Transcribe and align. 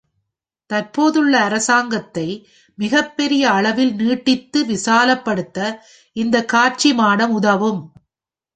தற்போதுள்ள 0.69 1.33
அரங்கத்தை 1.39 2.25
மிகப்பெரிய 2.77 3.43
அளவில் 3.51 3.93
நீட்டித்து 3.93 4.59
விசாலப்படுத்த 4.65 5.59
இந்த 6.15 6.45
காட்சிமாடம் 6.53 7.33
உதவும். 7.39 7.81